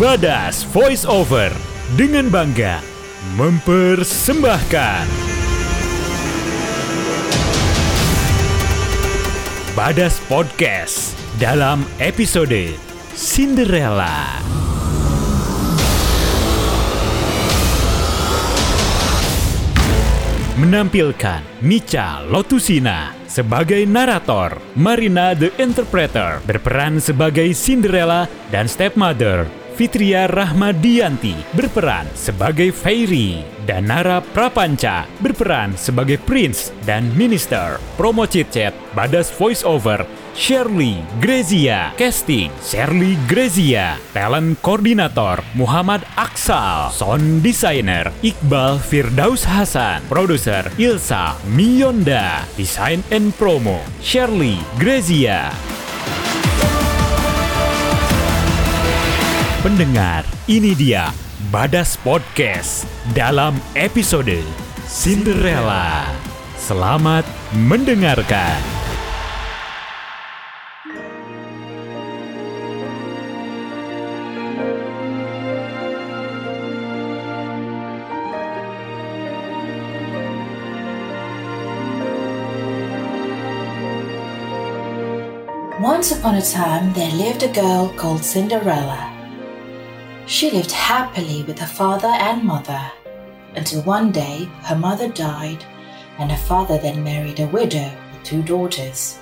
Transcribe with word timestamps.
Badas 0.00 0.64
Voice 0.72 1.04
Over 1.04 1.52
dengan 1.92 2.32
bangga 2.32 2.80
mempersembahkan. 3.36 5.04
Badas 9.76 10.16
Podcast. 10.24 11.12
Dalam 11.36 11.84
episode 12.00 12.80
Cinderella. 13.12 14.40
Menampilkan 20.56 21.44
Micha 21.60 22.24
Lotusina 22.24 23.12
sebagai 23.28 23.84
narator, 23.84 24.64
Marina 24.80 25.36
the 25.36 25.52
Interpreter 25.60 26.40
berperan 26.48 26.96
sebagai 26.96 27.52
Cinderella 27.52 28.24
dan 28.48 28.64
Stepmother, 28.64 29.59
Fitria 29.74 30.26
Rahmadianti 30.26 31.34
berperan 31.54 32.06
sebagai 32.16 32.70
Fairy 32.74 33.42
dan 33.68 33.86
Nara 33.86 34.18
Prapanca 34.18 35.06
berperan 35.22 35.78
sebagai 35.78 36.18
Prince 36.18 36.74
dan 36.82 37.06
Minister. 37.14 37.78
Promo 37.94 38.26
chit-chat 38.26 38.74
Badas 38.92 39.30
Voice 39.34 39.62
Over 39.62 40.02
Shirley 40.34 41.02
Grezia. 41.18 41.94
Casting 41.98 42.50
Shirley 42.62 43.18
Grezia. 43.26 43.98
Talent 44.14 44.58
Koordinator 44.62 45.42
Muhammad 45.58 46.06
Aksal. 46.14 46.90
Sound 46.94 47.42
Designer 47.42 48.10
Iqbal 48.22 48.78
Firdaus 48.78 49.46
Hasan. 49.46 50.02
Produser 50.06 50.66
Ilsa 50.78 51.38
Mionda 51.50 52.46
Design 52.54 53.02
and 53.10 53.34
Promo 53.34 53.82
Shirley 53.98 54.58
Grezia 54.78 55.50
Pendengar, 59.60 60.24
ini 60.48 60.72
dia 60.72 61.12
Badas 61.52 61.92
Podcast 62.00 62.88
dalam 63.12 63.60
episode 63.76 64.40
Cinderella. 64.88 66.08
Selamat 66.56 67.28
mendengarkan. 67.52 68.56
Once 85.84 86.16
upon 86.16 86.40
a 86.40 86.44
time, 86.48 86.96
there 86.96 87.12
lived 87.12 87.44
a 87.44 87.52
girl 87.52 87.92
called 88.00 88.24
Cinderella. 88.24 89.09
She 90.30 90.48
lived 90.48 90.70
happily 90.70 91.42
with 91.42 91.58
her 91.58 91.66
father 91.66 92.06
and 92.06 92.44
mother 92.44 92.80
until 93.56 93.82
one 93.82 94.12
day 94.12 94.48
her 94.62 94.76
mother 94.76 95.08
died 95.08 95.64
and 96.18 96.30
her 96.30 96.46
father 96.46 96.78
then 96.78 97.02
married 97.02 97.40
a 97.40 97.48
widow 97.48 97.90
with 98.12 98.22
two 98.22 98.40
daughters. 98.44 99.18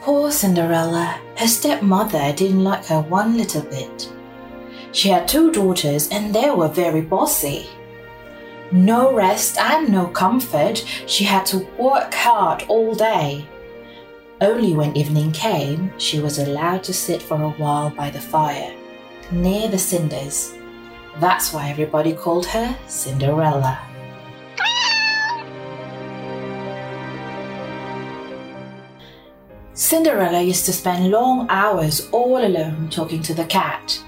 Poor 0.00 0.32
Cinderella, 0.32 1.20
her 1.36 1.46
stepmother 1.46 2.32
didn't 2.32 2.64
like 2.64 2.86
her 2.86 3.02
one 3.02 3.36
little 3.36 3.60
bit. 3.60 4.10
She 4.92 5.10
had 5.10 5.28
two 5.28 5.52
daughters 5.52 6.08
and 6.08 6.34
they 6.34 6.48
were 6.48 6.68
very 6.68 7.02
bossy. 7.02 7.66
No 8.72 9.12
rest 9.12 9.58
and 9.58 9.92
no 9.92 10.06
comfort, 10.06 10.86
she 11.06 11.24
had 11.24 11.44
to 11.46 11.68
work 11.78 12.14
hard 12.14 12.64
all 12.68 12.94
day. 12.94 13.46
Only 14.40 14.72
when 14.72 14.96
evening 14.96 15.32
came, 15.32 15.92
she 15.98 16.18
was 16.18 16.38
allowed 16.38 16.82
to 16.84 16.94
sit 16.94 17.20
for 17.20 17.42
a 17.42 17.50
while 17.50 17.90
by 17.90 18.08
the 18.08 18.22
fire 18.22 18.74
near 19.32 19.68
the 19.68 19.78
cinders. 19.78 20.54
That's 21.20 21.52
why 21.52 21.70
everybody 21.70 22.12
called 22.12 22.46
her 22.46 22.76
Cinderella. 22.86 23.80
Cinderella 29.72 30.40
used 30.42 30.66
to 30.66 30.72
spend 30.72 31.10
long 31.10 31.46
hours 31.50 32.08
all 32.10 32.38
alone 32.38 32.88
talking 32.90 33.22
to 33.22 33.34
the 33.34 33.44
cat. 33.44 34.02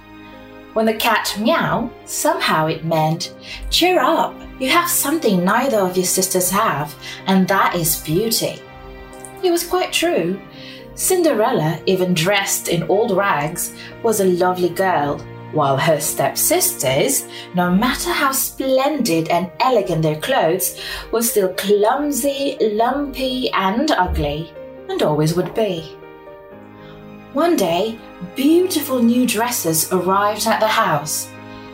When 0.72 0.86
the 0.86 0.94
cat 0.94 1.36
meowed, 1.38 1.90
somehow 2.04 2.66
it 2.66 2.84
meant, 2.84 3.34
Cheer 3.70 4.00
up, 4.00 4.34
you 4.58 4.68
have 4.70 4.88
something 4.88 5.44
neither 5.44 5.78
of 5.78 5.96
your 5.96 6.06
sisters 6.06 6.50
have, 6.50 6.94
and 7.26 7.46
that 7.48 7.74
is 7.74 8.02
beauty. 8.02 8.62
It 9.42 9.50
was 9.50 9.66
quite 9.66 9.92
true. 9.92 10.40
Cinderella, 10.98 11.80
even 11.86 12.12
dressed 12.12 12.66
in 12.66 12.82
old 12.90 13.12
rags, 13.16 13.72
was 14.02 14.18
a 14.18 14.24
lovely 14.24 14.68
girl, 14.68 15.20
while 15.52 15.76
her 15.76 16.00
stepsisters, 16.00 17.28
no 17.54 17.70
matter 17.70 18.10
how 18.10 18.32
splendid 18.32 19.28
and 19.28 19.48
elegant 19.60 20.02
their 20.02 20.20
clothes, 20.20 20.80
were 21.12 21.22
still 21.22 21.54
clumsy, 21.54 22.56
lumpy, 22.60 23.48
and 23.52 23.92
ugly, 23.92 24.52
and 24.88 25.00
always 25.04 25.36
would 25.36 25.54
be. 25.54 25.82
One 27.32 27.54
day, 27.54 27.96
beautiful 28.34 29.00
new 29.00 29.24
dresses 29.24 29.92
arrived 29.92 30.48
at 30.48 30.58
the 30.58 30.66
house. 30.66 31.30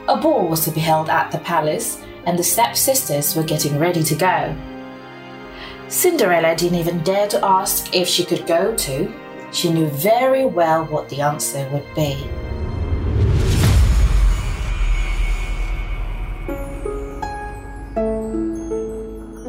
A 0.07 0.19
ball 0.19 0.47
was 0.49 0.63
to 0.67 0.71
be 0.71 0.81
held 0.81 1.09
at 1.09 1.31
the 1.31 1.39
palace, 1.39 1.99
and 2.27 2.39
the 2.39 2.45
stepsisters 2.45 3.34
were 3.34 3.43
getting 3.43 3.79
ready 3.79 4.03
to 4.03 4.15
go. 4.15 4.55
Cinderella 5.89 6.56
didn't 6.56 6.78
even 6.78 7.03
dare 7.03 7.28
to 7.28 7.45
ask 7.45 7.95
if 7.95 8.09
she 8.09 8.25
could 8.25 8.47
go 8.47 8.75
to. 8.77 9.12
She 9.53 9.71
knew 9.71 9.89
very 9.89 10.45
well 10.45 10.84
what 10.87 11.09
the 11.09 11.21
answer 11.21 11.69
would 11.71 11.95
be. 11.95 12.17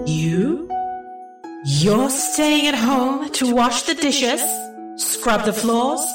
You? 0.05 0.69
You're 1.65 2.09
staying 2.09 2.67
at 2.67 2.75
home 2.75 3.31
to 3.31 3.55
wash 3.55 3.83
the 3.83 3.95
dishes, 3.95 4.41
scrub 4.97 5.45
the 5.45 5.53
floors, 5.53 6.05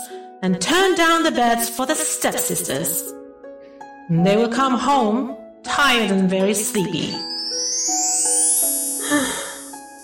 and 0.42 0.60
turn 0.60 0.94
down 0.94 1.22
the 1.22 1.32
beds 1.32 1.68
for 1.68 1.86
the 1.86 1.94
stepsisters. 1.94 3.12
They 4.08 4.36
will 4.36 4.48
come 4.48 4.78
home 4.78 5.36
tired 5.62 6.10
and 6.10 6.30
very 6.30 6.54
sleepy. 6.54 7.14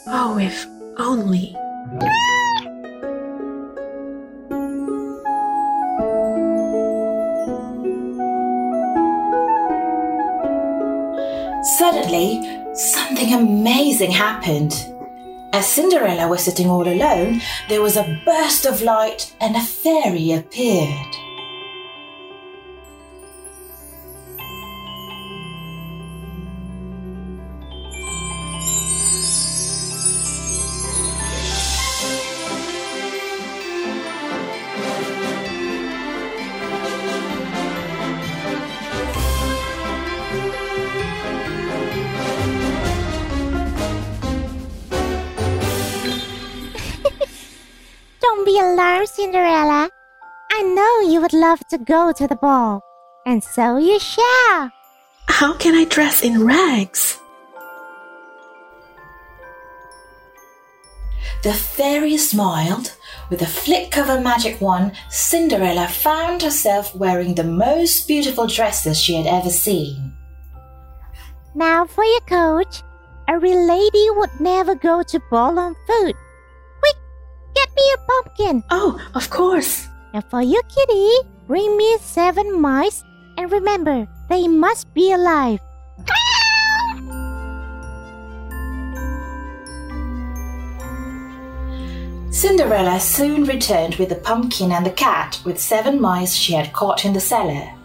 Oh, 0.06 0.38
if 0.38 0.66
only. 0.98 1.56
Suddenly, 11.78 12.40
something 12.74 13.34
amazing 13.34 14.12
happened. 14.12 14.72
As 15.52 15.66
Cinderella 15.66 16.28
was 16.28 16.44
sitting 16.44 16.68
all 16.68 16.86
alone, 16.86 17.40
there 17.68 17.82
was 17.82 17.96
a 17.96 18.20
burst 18.24 18.66
of 18.66 18.82
light 18.82 19.34
and 19.40 19.56
a 19.56 19.60
fairy 19.60 20.32
appeared. 20.32 21.15
Be 48.46 48.58
alarmed, 48.60 49.08
Cinderella. 49.08 49.90
I 50.52 50.62
know 50.62 51.10
you 51.10 51.20
would 51.20 51.32
love 51.32 51.66
to 51.66 51.78
go 51.78 52.12
to 52.12 52.28
the 52.28 52.36
ball, 52.36 52.80
and 53.26 53.42
so 53.42 53.76
you 53.76 53.98
shall. 53.98 54.70
How 55.26 55.54
can 55.58 55.74
I 55.74 55.84
dress 55.84 56.22
in 56.22 56.46
rags? 56.46 57.18
The 61.42 61.52
fairy 61.52 62.16
smiled. 62.16 62.94
With 63.30 63.42
a 63.42 63.46
flick 63.46 63.96
of 63.98 64.08
a 64.08 64.20
magic 64.20 64.60
wand, 64.60 64.92
Cinderella 65.10 65.88
found 65.88 66.42
herself 66.42 66.94
wearing 66.94 67.34
the 67.34 67.44
most 67.44 68.06
beautiful 68.06 68.46
dresses 68.46 69.00
she 69.00 69.14
had 69.16 69.26
ever 69.26 69.50
seen. 69.50 70.12
Now 71.56 71.84
for 71.84 72.04
your 72.04 72.20
coach. 72.20 72.82
A 73.28 73.40
real 73.40 73.66
lady 73.66 74.06
would 74.10 74.30
never 74.38 74.76
go 74.76 75.02
to 75.02 75.20
ball 75.30 75.58
on 75.58 75.74
foot. 75.88 76.14
Quick, 77.76 77.84
get 77.84 77.84
me 77.84 77.94
a 77.94 77.98
pumpkin. 78.06 78.64
Oh, 78.70 79.00
of 79.14 79.30
course. 79.30 79.88
And 80.12 80.24
for 80.24 80.42
you, 80.42 80.60
kitty, 80.68 81.28
bring 81.46 81.76
me 81.76 81.96
seven 82.00 82.60
mice. 82.60 83.04
And 83.36 83.52
remember, 83.52 84.08
they 84.28 84.48
must 84.48 84.92
be 84.94 85.12
alive. 85.12 85.60
Cinderella 92.30 93.00
soon 93.00 93.44
returned 93.44 93.96
with 93.96 94.10
the 94.10 94.16
pumpkin 94.16 94.70
and 94.72 94.84
the 94.84 94.90
cat 94.90 95.40
with 95.44 95.58
seven 95.58 96.00
mice 96.00 96.34
she 96.34 96.52
had 96.52 96.72
caught 96.72 97.04
in 97.04 97.14
the 97.14 97.20
cellar. 97.20 97.75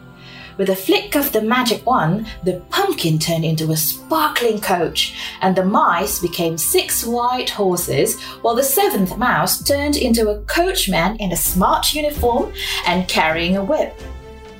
With 0.62 0.70
a 0.70 0.76
flick 0.76 1.16
of 1.16 1.32
the 1.32 1.42
magic 1.42 1.84
wand, 1.88 2.28
the 2.44 2.62
pumpkin 2.70 3.18
turned 3.18 3.44
into 3.44 3.72
a 3.72 3.76
sparkling 3.76 4.62
coach, 4.62 5.18
and 5.42 5.56
the 5.56 5.66
mice 5.66 6.20
became 6.20 6.56
six 6.56 7.04
white 7.04 7.50
horses, 7.50 8.22
while 8.44 8.54
the 8.54 8.62
seventh 8.62 9.18
mouse 9.18 9.64
turned 9.64 9.96
into 9.96 10.30
a 10.30 10.40
coachman 10.42 11.16
in 11.16 11.32
a 11.32 11.36
smart 11.36 11.96
uniform 11.96 12.54
and 12.86 13.08
carrying 13.08 13.58
a 13.58 13.64
whip. 13.64 14.00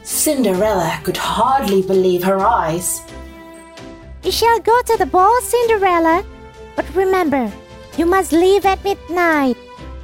Cinderella 0.02 1.00
could 1.04 1.18
hardly 1.18 1.84
believe 1.84 2.24
her 2.24 2.40
eyes. 2.40 3.02
You 4.24 4.32
shall 4.32 4.60
go 4.60 4.82
to 4.82 4.98
the 4.98 5.06
ball, 5.06 5.40
Cinderella. 5.42 6.26
But 6.76 6.96
remember, 6.96 7.52
you 7.96 8.08
must 8.08 8.34
leave 8.34 8.66
at 8.66 8.84
midnight. 8.84 9.56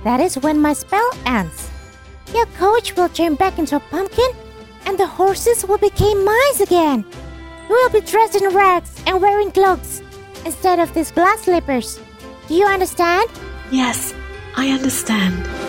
That 0.03 0.19
is 0.19 0.37
when 0.37 0.61
my 0.61 0.73
spell 0.73 1.09
ends. 1.25 1.71
Your 2.35 2.45
coach 2.61 2.95
will 2.95 3.09
turn 3.09 3.33
back 3.33 3.57
into 3.57 3.77
a 3.77 3.87
pumpkin, 3.89 4.29
and 4.87 4.97
the 4.97 5.05
horses 5.05 5.65
will 5.67 5.77
become 5.77 6.23
mice 6.23 6.61
again. 6.61 7.03
You 7.67 7.75
will 7.75 7.89
be 7.89 7.99
dressed 7.99 8.41
in 8.41 8.55
rags 8.55 8.89
and 9.05 9.21
wearing 9.21 9.51
cloaks 9.51 10.01
instead 10.45 10.79
of 10.79 10.93
these 10.93 11.11
glass 11.11 11.41
slippers. 11.41 11.99
Do 12.47 12.55
you 12.55 12.65
understand? 12.65 13.29
Yes, 13.69 14.13
I 14.55 14.69
understand. 14.69 15.66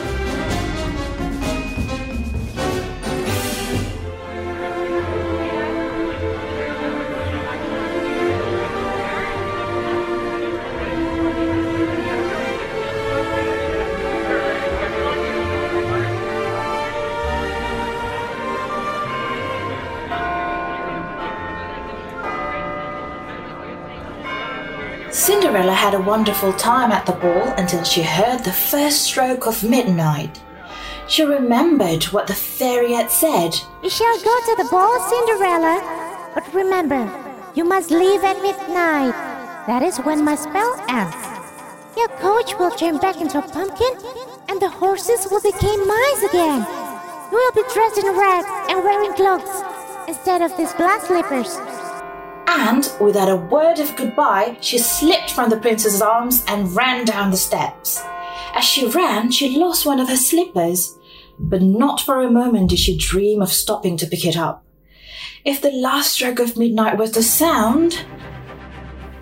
Cinderella 25.29 25.75
had 25.75 25.93
a 25.93 26.01
wonderful 26.01 26.55
time 26.55 26.91
at 26.91 27.05
the 27.05 27.13
ball 27.13 27.53
until 27.59 27.85
she 27.85 28.03
heard 28.03 28.39
the 28.39 28.51
first 28.51 29.03
stroke 29.03 29.47
of 29.47 29.63
midnight. 29.63 30.41
She 31.07 31.23
remembered 31.23 32.05
what 32.05 32.27
the 32.27 32.33
fairy 32.33 32.95
had 32.95 33.11
said. 33.11 33.55
You 33.83 33.91
shall 33.91 34.19
go 34.25 34.35
to 34.47 34.55
the 34.57 34.69
ball, 34.71 34.99
Cinderella. 35.11 36.33
But 36.35 36.55
remember, 36.55 37.05
you 37.55 37.65
must 37.65 37.91
leave 37.91 38.25
at 38.25 38.41
midnight. 38.41 39.13
That 39.67 39.83
is 39.83 39.99
when 39.99 40.25
my 40.25 40.35
spell 40.35 40.73
ends. 40.89 41.15
Your 41.95 42.09
coach 42.25 42.59
will 42.59 42.71
turn 42.71 42.97
back 42.97 43.21
into 43.21 43.37
a 43.37 43.43
pumpkin, 43.43 44.01
and 44.49 44.59
the 44.63 44.71
horses 44.71 45.29
will 45.31 45.43
become 45.43 45.87
mice 45.87 46.23
again. 46.23 46.65
You 47.31 47.37
will 47.37 47.53
be 47.53 47.69
dressed 47.75 47.99
in 47.99 48.17
rags 48.17 48.49
and 48.71 48.83
wearing 48.83 49.13
cloaks 49.13 49.61
instead 50.09 50.41
of 50.41 50.57
these 50.57 50.73
glass 50.73 51.07
slippers. 51.07 51.68
And 52.61 52.91
without 53.01 53.29
a 53.29 53.37
word 53.37 53.79
of 53.79 53.95
goodbye, 53.95 54.59
she 54.61 54.79
slipped 54.79 55.31
from 55.31 55.49
the 55.49 55.59
prince's 55.61 56.03
arms 56.03 56.45
and 56.49 56.75
ran 56.75 57.05
down 57.05 57.31
the 57.31 57.37
steps. 57.37 58.03
As 58.53 58.65
she 58.65 58.89
ran, 58.89 59.31
she 59.31 59.57
lost 59.57 59.87
one 59.87 60.01
of 60.01 60.09
her 60.09 60.17
slippers, 60.17 60.99
but 61.39 61.63
not 61.63 62.01
for 62.01 62.21
a 62.21 62.31
moment 62.31 62.71
did 62.71 62.81
she 62.81 62.99
dream 62.99 63.41
of 63.41 63.53
stopping 63.53 63.97
to 63.99 64.09
pick 64.09 64.25
it 64.25 64.37
up. 64.37 64.65
If 65.45 65.61
the 65.61 65.71
last 65.71 66.15
stroke 66.15 66.41
of 66.41 66.57
midnight 66.57 66.99
was 66.99 67.13
the 67.13 67.23
sound, 67.23 68.05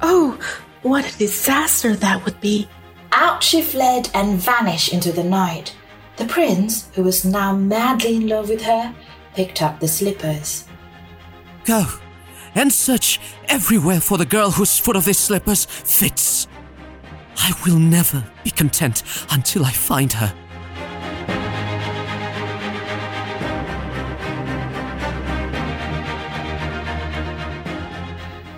Oh, 0.01 0.39
what 0.81 1.07
a 1.15 1.19
disaster 1.19 1.95
that 1.95 2.25
would 2.25 2.41
be. 2.41 2.69
out 3.13 3.43
she 3.43 3.61
fled 3.61 4.09
and 4.15 4.39
vanished 4.41 4.93
into 4.95 5.13
the 5.13 5.25
night. 5.25 5.75
The 6.17 6.25
prince, 6.25 6.89
who 6.95 7.03
was 7.03 7.25
now 7.25 7.55
madly 7.55 8.17
in 8.17 8.29
love 8.29 8.49
with 8.49 8.63
her, 8.63 8.95
picked 9.35 9.61
up 9.61 9.79
the 9.79 9.89
slippers. 9.89 10.65
Go 11.65 11.85
and 12.57 12.73
search 12.73 13.21
everywhere 13.49 14.01
for 14.01 14.19
the 14.19 14.27
girl 14.27 14.51
whose 14.51 14.79
foot 14.79 14.97
of 14.97 15.05
these 15.05 15.19
slippers 15.19 15.67
fits. 15.67 16.49
I 17.37 17.53
will 17.65 17.79
never 17.79 18.25
be 18.43 18.51
content 18.51 19.03
until 19.31 19.65
I 19.65 19.71
find 19.71 20.13
her. 20.15 20.35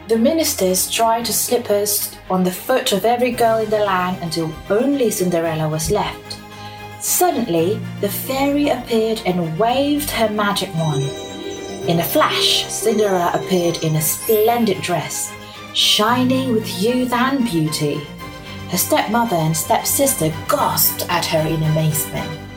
The 0.09 0.17
ministers 0.17 0.91
tried 0.91 1.27
to 1.27 1.35
slippers 1.35 2.17
on 2.31 2.43
the 2.43 2.51
foot 2.51 2.93
of 2.93 3.05
every 3.05 3.33
girl 3.33 3.59
in 3.59 3.69
the 3.69 3.81
land 3.81 4.23
until 4.23 4.51
only 4.71 5.11
Cinderella 5.11 5.69
was 5.69 5.91
left. 5.91 6.39
Suddenly, 7.01 7.79
the 8.01 8.09
fairy 8.09 8.71
appeared 8.71 9.21
and 9.27 9.59
waved 9.59 10.11
her 10.11 10.31
magic 10.31 10.75
wand. 10.77 11.28
In 11.88 12.00
a 12.00 12.05
flash, 12.05 12.67
Cinderella 12.67 13.31
appeared 13.32 13.82
in 13.82 13.96
a 13.96 14.02
splendid 14.02 14.82
dress, 14.82 15.32
shining 15.73 16.52
with 16.52 16.69
youth 16.82 17.14
and 17.14 17.43
beauty. 17.46 18.06
Her 18.69 18.76
stepmother 18.76 19.37
and 19.37 19.56
stepsister 19.56 20.29
gasped 20.50 21.06
at 21.08 21.25
her 21.25 21.49
in 21.49 21.62
amazement. 21.62 22.48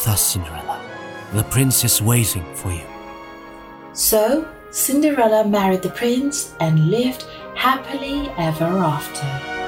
With 0.00 0.08
us, 0.08 0.32
Cinderella. 0.32 0.80
The 1.34 1.44
prince 1.44 1.84
is 1.84 2.00
waiting 2.00 2.44
for 2.54 2.72
you. 2.72 2.86
So, 3.92 4.48
Cinderella 4.70 5.46
married 5.46 5.82
the 5.82 5.90
prince 5.90 6.54
and 6.60 6.90
lived 6.90 7.26
happily 7.54 8.30
ever 8.38 8.64
after. 8.64 9.59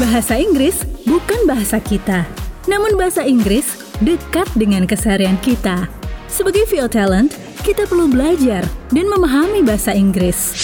Bahasa 0.00 0.40
Inggris 0.40 0.80
bukan 1.04 1.44
bahasa 1.44 1.76
kita, 1.76 2.24
namun 2.64 2.96
bahasa 2.96 3.20
Inggris 3.20 3.76
dekat 4.00 4.48
dengan 4.56 4.88
keseharian 4.88 5.36
kita. 5.44 5.92
Sebagai 6.24 6.64
VO 6.72 6.88
Talent, 6.88 7.36
kita 7.60 7.84
perlu 7.84 8.08
belajar 8.08 8.64
dan 8.96 9.06
memahami 9.12 9.60
bahasa 9.60 9.92
Inggris. 9.92 10.56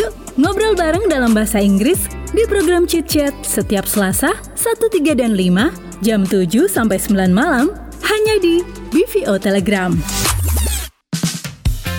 Yuk, 0.00 0.16
ngobrol 0.40 0.72
bareng 0.72 1.12
dalam 1.12 1.36
bahasa 1.36 1.60
Inggris 1.60 2.08
di 2.32 2.48
program 2.48 2.88
Chit 2.88 3.04
Chat 3.04 3.36
setiap 3.44 3.84
Selasa 3.84 4.32
1, 4.56 4.80
3, 4.88 5.12
dan 5.12 5.36
5 5.36 6.00
jam 6.00 6.24
7 6.24 6.72
sampai 6.72 6.96
9 6.96 7.36
malam 7.36 7.68
hanya 8.00 8.34
di 8.40 8.64
BVO 8.96 9.36
Telegram. 9.36 9.92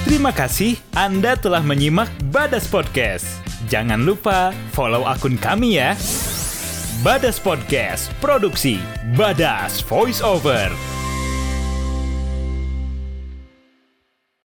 Terima 0.01 0.33
kasih 0.33 0.81
Anda 0.97 1.37
telah 1.37 1.61
menyimak 1.61 2.09
Badas 2.33 2.65
Podcast. 2.65 3.50
Jangan 3.69 4.01
lupa 4.01 4.55
follow 4.73 5.05
akun 5.05 5.37
kami 5.37 5.77
ya. 5.77 5.93
Badas 7.01 7.41
Podcast, 7.41 8.13
produksi 8.21 8.77
Badas 9.17 9.81
Voice 9.81 10.21
Over. 10.21 10.90